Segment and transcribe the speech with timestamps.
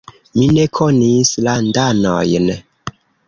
[0.37, 2.51] Mi ne konis landanojn.